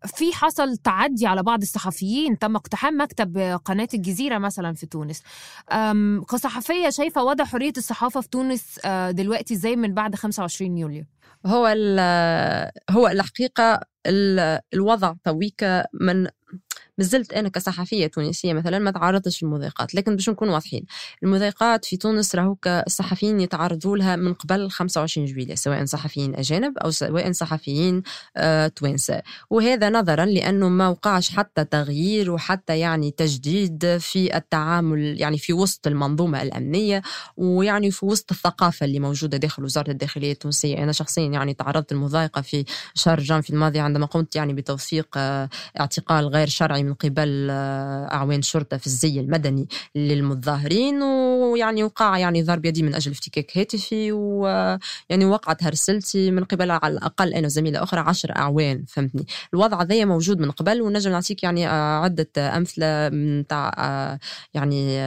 [0.06, 2.38] في حصل تعدي على بعض الصحفيين.
[2.38, 5.22] تم اقتحام مكتب قناة الجزيرة مثلا في تونس.
[6.30, 11.04] كصحفية شايفة وضع حرية الصحافة في تونس آه دلوقتي إزاي من بعد 25 يوليو؟
[11.46, 11.66] هو
[12.90, 13.80] هو الحقيقة
[14.74, 16.26] الوضع تويكا من
[16.98, 20.84] مازلت أنا كصحفية تونسية مثلا ما تعرضتش للمضايقات لكن باش نكون واضحين
[21.22, 26.90] المضايقات في تونس راهو الصحفيين يتعرضوا لها من قبل 25 جويلية سواء صحفيين أجانب أو
[26.90, 28.02] سواء صحفيين
[28.36, 35.38] آه توانسه وهذا نظرا لأنه ما وقعش حتى تغيير وحتى يعني تجديد في التعامل يعني
[35.38, 37.02] في وسط المنظومة الأمنية
[37.36, 40.82] ويعني في وسط الثقافة اللي موجودة داخل وزارة الداخلية التونسية.
[40.82, 45.48] أنا شخصيا يعني تعرضت للمضايقه في شهر جانفي الماضي عندما قمت يعني بتوثيق آه
[45.80, 52.42] اعتقال غير شرعي من قبل آه، أعوان الشرطة في الزي المدني للمتظاهرين ويعني وقع يعني
[52.42, 57.82] ضرب يدي من أجل افتكاك هاتفي ويعني وقعت هرسلتي من قبل على الأقل أنا وزميلة
[57.82, 59.26] أخرى عشر أعوان فهمتني.
[59.54, 63.08] الوضع ذا موجود من قبل ونجم نعطيك يعني آه، عدة أمثلة
[63.48, 64.18] تاع آه،
[64.54, 65.00] يعني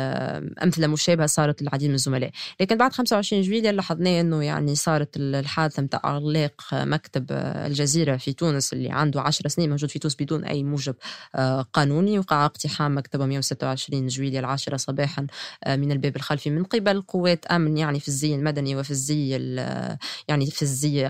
[0.64, 2.32] أمثلة مشابهة صارت للعديد من الزملاء.
[2.60, 8.74] لكن بعد 25 جويلية لاحظنا أنه يعني صارت الحادثة نتاع إغلاق مكتب الجزيرة في تونس
[8.74, 10.96] اللي عنده 10 سنين موجود في تونس بدون أي موجب
[11.74, 15.28] قانوني وقع اقتحام مكتبه 126 جويلية العاشرة صباحا
[15.64, 19.30] آه، من الباب الخلفي من قبل قوات أمن يعني في الزي المدني وفي الزي
[20.28, 21.10] يعني في الزي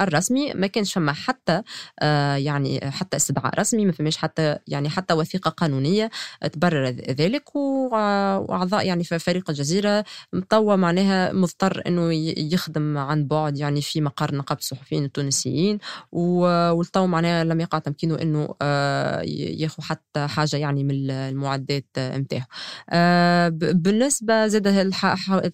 [0.00, 0.54] الرسمي.
[0.54, 1.62] ما كانش فما حتى
[2.00, 6.10] آه، يعني حتى استدعاء رسمي ما فماش حتى يعني حتى وثيقة قانونية
[6.52, 7.56] تبرر ذلك.
[7.56, 10.04] وأعضاء يعني في فريق الجزيرة
[10.50, 12.12] توا معناها مضطر أنه
[12.52, 15.78] يخدم عن بعد يعني في مقر نقابة الصحفيين التونسيين.
[16.12, 19.22] والتو معناها لم يقع تمكينه أنه آه،
[19.78, 22.44] ياخذ حتى حاجة يعني من المعدات نتاعو
[22.90, 24.90] آه، بالنسبة زاد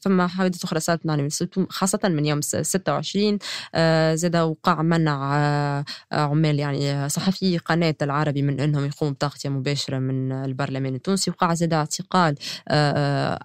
[0.03, 1.29] ثم حوادث أخرى صارت يعني
[1.71, 3.39] خاصة من يوم 26
[3.75, 9.99] آه، زاد وقع منع آه، عمال يعني صحفي قناة العربي من إنهم يقوموا بتغطية مباشرة
[9.99, 11.31] من البرلمان التونسي.
[11.31, 12.35] وقع زاد اعتقال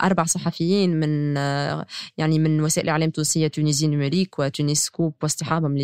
[0.03, 1.35] أربع صحفيين من
[2.17, 5.81] يعني من وسائل الإعلام التونسية Tunisie Numérique و Tuniscope واصطحابهم ل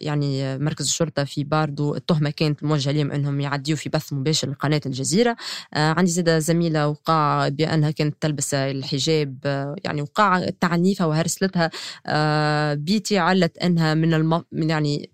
[0.00, 1.94] يعني مركز الشرطة في باردو.
[1.94, 5.36] التهمة كانت موجهه لهم انهم يعديوا في بث مباشر لقناه الجزيرة.
[5.74, 11.70] آه عندي زادة زميلة وقع بأنها كانت تلبس الحجاب آه يعني وقع تعنيفها وهرسلتها
[12.06, 14.44] آه بيتي علت أنها من الم...
[14.52, 15.10] يعني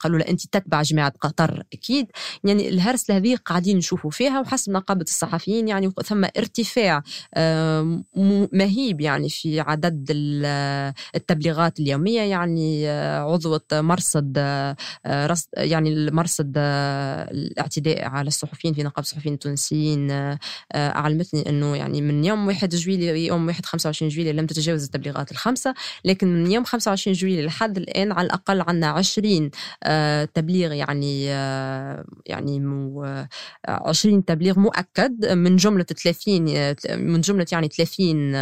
[0.00, 2.06] قالوا له انت تتبع جماعة قطر أكيد.
[2.44, 7.02] يعني الهرس هذه قاعدين نشوفوا فيها وحسب نقابة الصحفيين يعني ثم ارتفاع
[8.52, 10.06] مهيب يعني في عدد
[11.14, 14.36] التبليغات اليومية يعني عضوة مرصد
[15.56, 20.10] يعني المرصد الاعتداء على الصحفيين في نقابة الصحفيين التونسيين
[20.74, 25.74] أعلمتني أنه يعني من يوم 1 جويلية يوم 1 25 جويلية لم تتجاوز التبليغات الخمسة
[26.04, 29.33] لكن من يوم 25 جويلية لحد الآن على الأقل عندنا 20
[29.82, 32.56] آه، تبليغ يعني آه، يعني
[33.68, 36.44] 20 آه، تبليغ مؤكد من جملة 30
[36.90, 38.34] من جملة يعني 30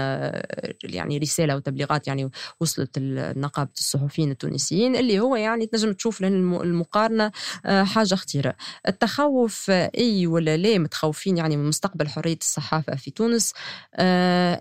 [0.85, 2.98] يعني رسالة وتبليغات يعني وصلت
[3.37, 7.33] نقابه الصحفيين التونسيين اللي هو يعني تنجم تشوف المقارنة
[7.64, 8.55] حاجة خطيرة.
[8.88, 13.52] التخوف أي ولا لا متخوفين يعني من مستقبل حرية الصحافة في تونس؟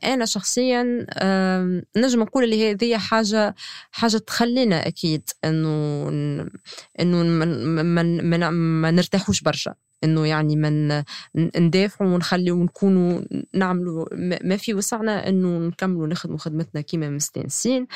[0.03, 1.05] أنا شخصيا
[1.97, 3.55] نجم نقول اللي هذه حاجة
[3.91, 6.09] حاجة تخلينا أكيد إنه
[6.99, 7.23] إنه
[8.51, 9.75] ما نرتاحوش برشا.
[10.03, 11.03] إنه يعني من
[11.35, 13.21] ندافعوا ونخلي ونكونوا
[13.53, 14.05] نعملوا
[14.43, 17.87] ما في وسعنا إنه نكملوا نخدموا خدمتنا كيما مستانسين.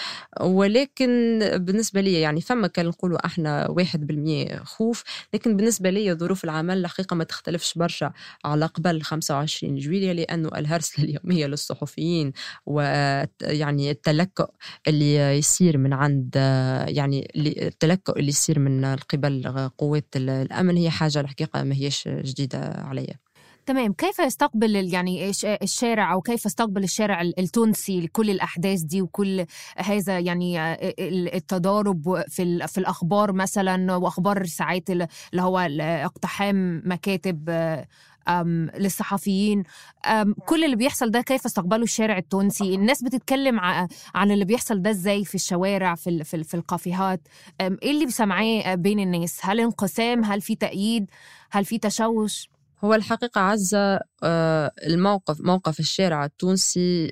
[0.41, 6.43] ولكن بالنسبة لي يعني فما كان نقولوا إحنا واحد بالمية خوف لكن بالنسبة لي ظروف
[6.43, 8.11] العمل الحقيقة ما تختلفش برشا
[8.45, 12.33] على قبل 25 جويلية لأنه الهرسله اليومية للصحفيين
[12.65, 14.47] ويعني التلكؤ
[14.87, 16.35] اللي يصير من عند
[16.87, 22.59] يعني التلكؤ اللي يصير من قبل قوات الأمن هي حاجة الحقيقة ما هيش مش جديدة
[22.77, 23.13] علي
[23.65, 23.93] تمام.
[23.93, 29.45] كيف يستقبل يعني الشارع أو كيف يستقبل الشارع التونسي لكل الأحداث دي وكل
[29.77, 30.73] هذا يعني
[31.37, 35.07] التضارب في في الأخبار مثلا وأخبار ساعات اللي
[35.39, 37.49] هو اقتحام مكاتب
[38.77, 39.63] للصحفيين.
[40.45, 43.59] كل اللي بيحصل ده كيف استقبله الشارع التونسي؟ الناس بتتكلم
[44.15, 47.27] عن اللي بيحصل ده إزاي في الشوارع في في, في القافيهات.
[47.61, 51.09] إيه اللي بسمعاه بين الناس؟ هل انقسام؟ هل في تأييد؟
[51.51, 52.49] هل في تشوش؟
[52.83, 57.11] هو الحقيقة عزة آه، الموقف موقف الشارع التونسي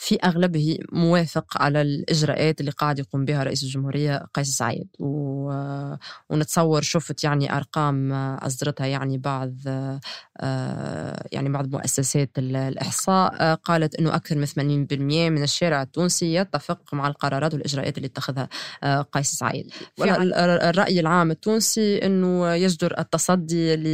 [0.00, 4.88] في أغلبه موافق على الإجراءات اللي قاعد يقوم بها رئيس الجمهورية قيس سعيد.
[4.98, 5.52] و...
[6.30, 9.54] ونتصور شفت يعني أرقام أصدرتها يعني بعض
[11.32, 14.92] يعني بعض مؤسسات الإحصاء قالت أنه أكثر من 80%
[15.30, 18.48] من الشارع التونسي يتفق مع القرارات والإجراءات اللي اتخذها
[19.02, 19.70] قيس سعيد.
[20.00, 23.86] الرأي العام التونسي أنه يجدر التصدي ل...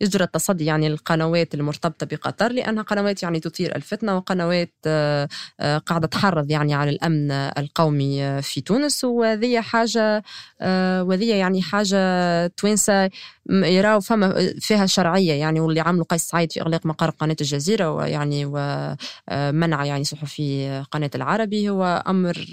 [0.00, 5.23] يجدر التصدي يعني القنوات المرتبطة بقطر لأنها قنوات يعني تثير الفتنة وقنوات آه،
[5.60, 9.04] قاعدة تحرض يعني على الأمن القومي في تونس.
[9.04, 10.22] وهذه حاجة
[10.60, 13.10] آه، وهذه يعني حاجة توينسا
[13.50, 18.44] يراو فما فيها شرعية يعني واللي عملوا قيس سعيد في إغلاق مقر قناة الجزيرة ويعني
[18.46, 22.46] ومنع آه، يعني صحفي قناة العربي هو أمر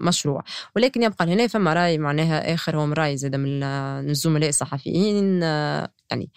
[0.00, 0.44] مشروع.
[0.76, 5.40] ولكن يبقى هنا فما رأي معناها آخر هو رأي زاد من الزملاء الصحفيين
[6.10, 6.30] يعني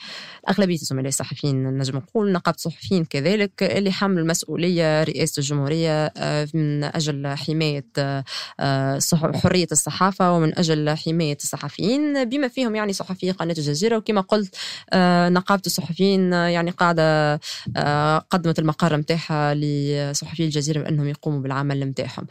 [0.49, 6.83] أغلبية الزملاء الصحفيين نجم نقول نقابة الصحفيين كذلك اللي حملوا المسؤولية رئاسة الجمهورية آه، من
[6.83, 8.99] أجل حماية آه،
[9.43, 13.97] حرية الصحافة ومن أجل حماية الصحفيين بما فيهم يعني صحفي قناة الجزيرة.
[13.97, 14.55] وكما قلت
[14.93, 17.39] آه، نقابة الصحفيين يعني قاعدة
[18.29, 22.27] قدمت المقر متاعها لصحفي الجزيرة بأنهم يقوموا بالعمل متاعهم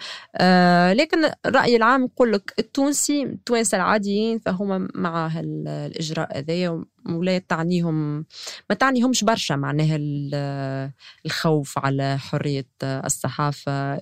[0.94, 8.27] لكن الرأي العام يقول لك التونسي التوانسة العاديين فهم مع الإجراء هذايا ولا تعنيهم
[8.71, 9.99] ما تعنيهمش برشا معناها
[11.27, 14.01] الخوف على حرية الصحافة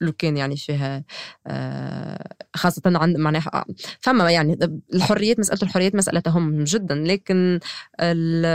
[0.00, 1.04] لو كان يعني فيها
[1.46, 3.64] آه، خاصة عند معناها
[4.00, 4.58] فما يعني
[4.94, 7.60] الحريات مسألة الحريات مسألة تهم جدا لكن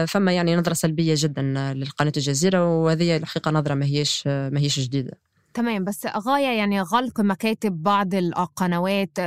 [0.07, 1.41] فما يعني نظرة سلبية جدا
[1.73, 5.30] للقناة الجزيرة وهذه الحقيقة نظرة ما هيش ما هيش جديدة.
[5.53, 9.19] تمام بس غاية يعني غلق مكاتب بعض القنوات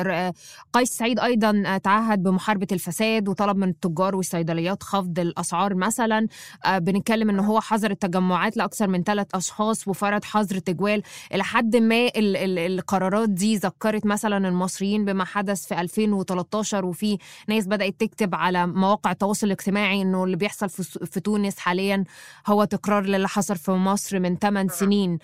[0.73, 6.27] قيس سعيد أيضا تعهد بمحاربة الفساد وطلب من التجار والصيدليات خفض الأسعار مثلا.
[6.65, 11.03] آه، بنتكلم إن هو حظر التجمعات لأكثر من ثلاث أشخاص وفرض حظر تجوال.
[11.35, 17.19] إلى حد ما ال ال القرارات دي ذكرت مثلا المصريين بما حدث في 2013 وفي
[17.49, 22.05] ناس بدأت تكتب على مواقع التواصل الاجتماعي إنه اللي بيحصل في, في تونس حاليا
[22.47, 25.19] هو تكرار للي حصل في مصر من 8 سنين.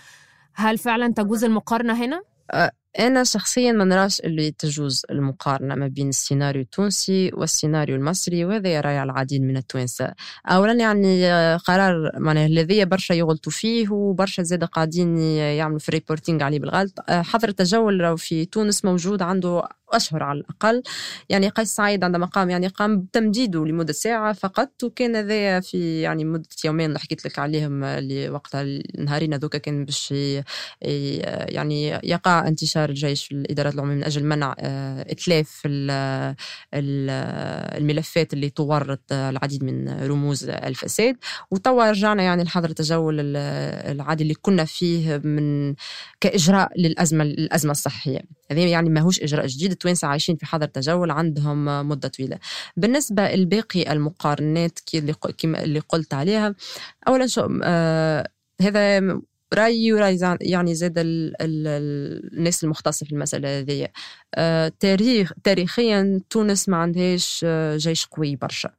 [0.54, 6.08] هل فعلا تجوز المقارنة هنا؟ أه، أنا شخصيا ما نراش اللي تجوز المقارنة ما بين
[6.08, 10.12] السيناريو التونسي والسيناريو المصري وهذا يرى العديد من التوانسة
[10.46, 15.93] أولا يعني أه، قرار معناه الذي برشا يغلطوا فيه وبرشا زاد قاعدين يعملوا في ال
[15.93, 20.82] reporting عليه بالغلط أه، حظر التجول في تونس موجود عنده أشهر على الأقل.
[21.28, 26.24] يعني قيس سعيد عندما قام يعني قام بتمديده لمدة ساعة فقط وكان هذا في يعني
[26.24, 30.14] مدة يومين اللي حكيت لك عليهم اللي وقتها النهارين هذوك كان باش
[30.82, 35.62] يعني يقع انتشار الجيش في الإدارات العمومية من أجل منع آه، إتلاف
[36.74, 41.16] الملفات اللي تورط العديد من رموز الفساد
[41.50, 45.74] وتوا رجعنا يعني لحظر التجول العادي اللي كنا فيه من
[46.20, 48.20] كإجراء للأزمة الأزمة الصحية.
[48.50, 49.72] هذا يعني ماهوش إجراء جديد.
[49.80, 52.38] التوانسة عايشين في حظر تجول عندهم مدة طويلة.
[52.76, 54.78] بالنسبة لباقي المقارنات
[55.44, 56.54] اللي قلت عليها
[57.08, 58.28] أولا شو آه
[58.62, 59.00] هذا
[59.54, 61.66] رأيي ورأي يعني زاد ال ال
[62.38, 63.88] الناس المختصة في المسألة هذه.
[64.34, 68.70] آه تاريخ تاريخيا تونس ما عندهاش آه جيش قوي برشا.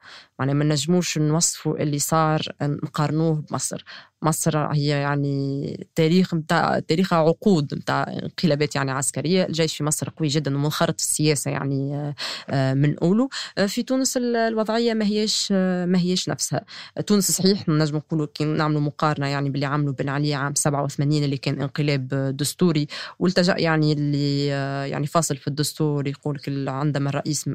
[0.41, 3.83] معناها ما نجموش نوصفوا اللي صار نقارنوه بمصر.
[4.23, 10.27] مصر هي يعني تاريخ متاع تاريخها عقود متاع انقلابات يعني عسكرية الجيش في مصر قوي
[10.27, 12.13] جدا ومنخرط في السياسة يعني
[12.49, 16.65] آه، من اولو آه، في تونس الوضعية ما هيش آه، ما هيش نفسها.
[17.05, 21.37] تونس صحيح نجم نقولوا كي نعملوا مقارنة يعني باللي عملوا بن علي عام 87 اللي
[21.37, 22.87] كان انقلاب دستوري
[23.19, 24.45] والتجأ يعني اللي
[24.91, 27.49] يعني فاصل في الدستور يقول عندما الرئيس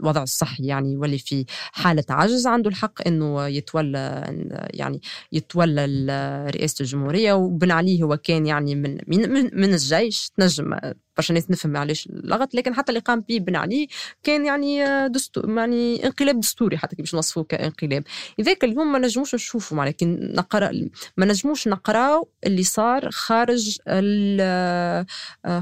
[0.00, 2.29] الوضع الصحي يعني يولي في حالة عجز.
[2.46, 4.24] عنده الحق إنه يتولى
[4.74, 5.00] يعني
[5.32, 5.86] يتولى
[6.56, 10.74] رئاسة الجمهورية وبن علي هو كان يعني من من, من الجيش تنجم
[11.20, 13.88] برشا ناس نفهم علاش اللغط لكن حتى اللي قام به بن علي
[14.22, 18.04] كان يعني دستور يعني انقلاب دستوري حتى باش نوصفوه كانقلاب.
[18.38, 20.70] لذلك اليوم ما نجموش نشوفوا لكن نقرأ
[21.16, 25.06] ما نجموش نقراو اللي صار خارج ال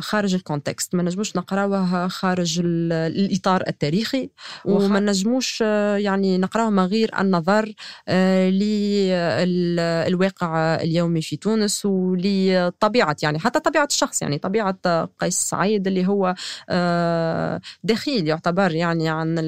[0.01, 0.95] خارج ال context.
[0.95, 4.31] ما نجموش نقراوه خارج الإطار التاريخي.
[4.65, 7.75] وما نجموش يعني نقراوه من غير النظر
[8.09, 14.79] آه، للواقع اليومي في تونس ولطبيعة يعني حتى طبيعة الشخص يعني طبيعة
[15.19, 16.35] قيس سعيد اللي هو
[16.71, 19.39] آه، دخيل يعتبر يعني عن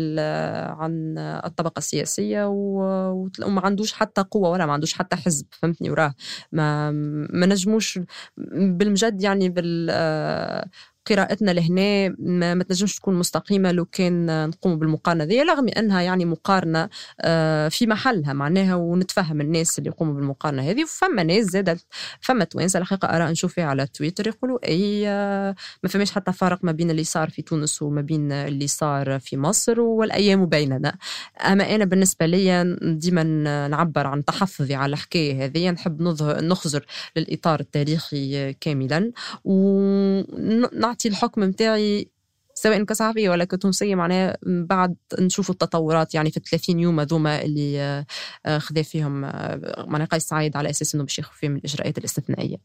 [0.81, 6.15] عن الطبقة السياسية وما عندوش حتى قوة ولا ما عندوش حتى حزب فهمتني؟ وراه
[6.53, 6.91] ما
[7.31, 8.01] ما نجموش
[8.37, 10.67] بالمجد يعني بال آه،
[11.07, 15.25] قراءتنا لهنا ما, تنجمش تكون مستقيمة لو كان نقوم بالمقارنة.
[15.25, 16.89] ذي رغم أنها يعني مقارنة
[17.21, 21.87] آه، في محلها معناها ونتفهم الناس اللي يقوموا بالمقارنة هذه وفما ناس زادت
[22.21, 22.79] فما توانسة.
[22.79, 26.91] الحقيقة أرى نشوف فيها على تويتر يقولوا أي آه، ما فماش حتى فرق ما بين
[26.91, 30.99] اللي صار في تونس وما بين اللي صار في مصر والأيام بيننا.
[31.47, 33.23] أما أنا بالنسبة لي ديما
[33.69, 36.87] نعبر عن تحفظي على الحكاية هذه نحب نخزر
[37.17, 39.13] للإطار التاريخي كاملا.
[39.45, 42.11] ونعطي نعطي الحكم متاعي
[42.55, 48.05] سواء كصحفية ولا كتونسية معناها بعد نشوف التطورات يعني في 30 يوم هذوما اللي
[48.47, 52.57] آه، خذا فيهم آه، معناها قيس سعيد على أساس أنه باش ياخذ فيهم الإجراءات الاستثنائية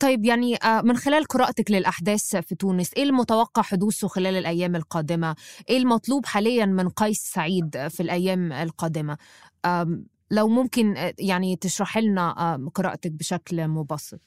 [0.00, 5.36] طيب يعني آه، من خلال قراءتك للأحداث في تونس إيه المتوقع حدوثه خلال الأيام القادمة؟
[5.68, 9.16] إيه المطلوب حاليا من قيس سعيد في الأيام القادمة؟
[10.30, 14.20] لو ممكن يعني تشرح لنا قراءتك بشكل مبسط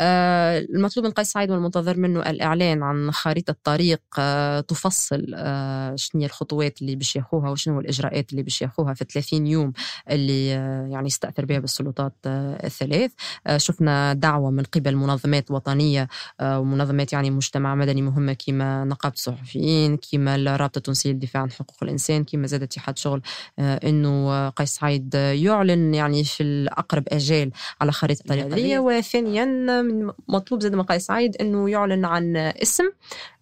[0.00, 6.82] المطلوب من قيس سعيد والمنتظر منه الإعلان عن خريطة طريق آه، تفصل آه، شنو الخطوات
[6.82, 9.72] اللي باش ياخوها وشنو الإجراءات اللي باش ياخوها في 30 يوم
[10.10, 10.48] اللي
[10.90, 13.10] يعني استأثر بها بالسلطات الثلاث.
[13.56, 16.08] شفنا دعوة من قبل منظمات وطنية
[16.42, 22.24] ومنظمات يعني مجتمع مدني مهمة كما نقابة الصحفيين كما الرابطة التونسية للدفاع عن حقوق الإنسان
[22.24, 23.22] كما زاد اتحاد شغل
[23.58, 27.50] إنه قيس سعيد يعلن يعني في الأقرب أجال
[27.80, 28.80] على خريطة طريق.
[28.80, 32.84] وثانيا من مطلوب زاد قيس سعيد إنه يعلن عن اسم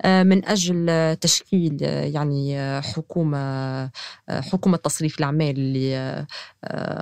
[0.03, 3.91] آه، من أجل تشكيل آه، يعني آه، حكومة
[4.31, 6.27] حكومة تصريف الأعمال اللي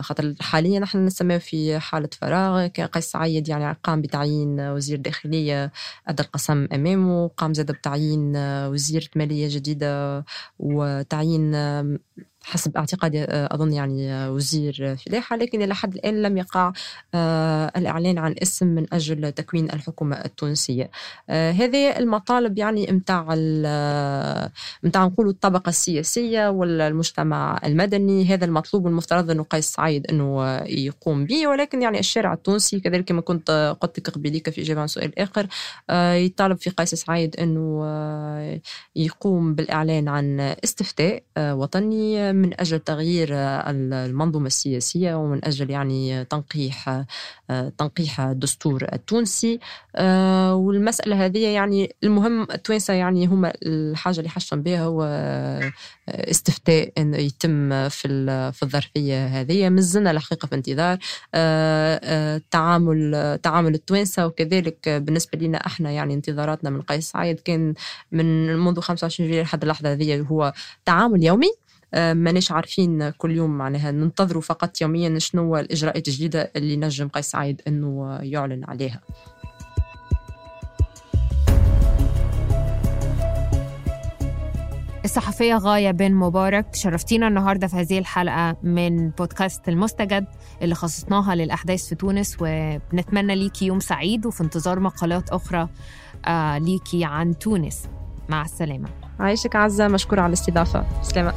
[0.00, 2.66] خاطر حاليا نحن نسميه في حالة فراغ.
[2.66, 5.72] كان قيس سعيد يعني قام بتعيين وزير داخلية
[6.08, 10.24] ادى القسم أمامه قام زاد بتعيين وزيره مالية جديدة
[10.58, 11.54] وتعيين
[12.46, 16.72] حسب اعتقادي آه، أظن يعني آه، وزير فلاحة لكن إلى حد الآن لم يقع
[17.14, 20.90] آه، الإعلان عن اسم من أجل تكوين الحكومة التونسية.
[21.30, 23.22] هذه المطالب يعني متاع
[24.82, 28.24] متاع نقولوا الطبقة السياسية والمجتمع المدني.
[28.24, 31.46] هذا المطلوب المفترض أنه قيس سعيد أنه يقوم به.
[31.46, 35.46] ولكن يعني الشارع التونسي كذلك كما كنت قلت لك قبليك في إجابة عن سؤال آخر
[36.26, 37.86] يطالب في قيس سعيد أنه
[38.96, 47.04] يقوم بالإعلان عن استفتاء وطني من أجل تغيير المنظومة السياسية ومن أجل يعني تنقيح
[47.78, 49.60] تنقيح الدستور التونسي.
[50.52, 55.02] والمسألة هذه يعني المهم التوانسة يعني هما الحاجة اللي حشم بها هو
[56.08, 58.08] استفتاء انه يتم في
[58.52, 59.68] في الظرفية هذه.
[59.68, 60.98] مازلنا الحقيقة في انتظار
[62.50, 67.40] تعامل تعامل التوانسة وكذلك بالنسبة لنا إحنا يعني انتظاراتنا من قيس سعيد.
[67.40, 67.74] كان
[68.12, 70.52] من منذ 25 جويلية لحد اللحظة هذه هو
[70.84, 71.65] تعامل يومي.
[71.94, 73.90] ماناش عارفين كل يوم معناها.
[73.90, 79.00] ننتظروا فقط يوميا شنو الإجراءات الجديدة اللي نجم قيس سعيد إنه يعلن عليها.
[85.04, 90.26] الصحفية غاية بن مبارك شرفتينا النهاردة في هذه الحلقة من بودكاست المستجد
[90.62, 95.68] اللي خصصناها للأحداث في تونس وبنتمنى ليكي يوم سعيد وفي انتظار مقالات أخرى
[96.26, 97.88] آه ليكي عن تونس.
[98.28, 99.05] مع السلامة.
[99.20, 100.84] عايشك عزة مشكورة على الاستضافة.
[101.02, 101.32] سلامة.